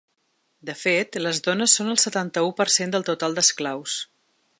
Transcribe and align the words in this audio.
De 0.69 0.73
fet, 0.83 1.17
les 1.21 1.41
dones 1.47 1.75
són 1.79 1.91
el 1.91 1.99
setanta-u 2.05 2.49
per 2.61 2.67
cent 2.77 2.95
del 2.97 3.05
total 3.11 3.37
d’esclaus. 3.41 3.99